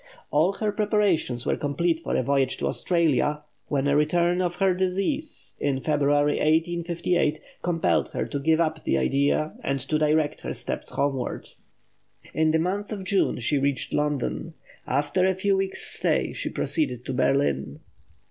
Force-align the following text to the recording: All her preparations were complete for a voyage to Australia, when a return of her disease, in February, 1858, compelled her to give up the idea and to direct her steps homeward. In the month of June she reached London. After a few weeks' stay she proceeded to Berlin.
All 0.31 0.53
her 0.53 0.71
preparations 0.71 1.45
were 1.45 1.55
complete 1.55 1.99
for 1.99 2.15
a 2.15 2.23
voyage 2.23 2.57
to 2.57 2.65
Australia, 2.65 3.43
when 3.67 3.85
a 3.87 3.95
return 3.95 4.41
of 4.41 4.55
her 4.55 4.73
disease, 4.73 5.55
in 5.59 5.79
February, 5.79 6.37
1858, 6.39 7.39
compelled 7.61 8.09
her 8.09 8.25
to 8.25 8.39
give 8.39 8.59
up 8.59 8.83
the 8.83 8.97
idea 8.97 9.53
and 9.63 9.79
to 9.81 9.99
direct 9.99 10.41
her 10.41 10.55
steps 10.55 10.89
homeward. 10.89 11.49
In 12.33 12.49
the 12.49 12.57
month 12.57 12.91
of 12.91 13.03
June 13.03 13.37
she 13.37 13.59
reached 13.59 13.93
London. 13.93 14.55
After 14.87 15.27
a 15.27 15.35
few 15.35 15.55
weeks' 15.55 15.85
stay 15.95 16.33
she 16.33 16.49
proceeded 16.49 17.05
to 17.05 17.13
Berlin. 17.13 17.79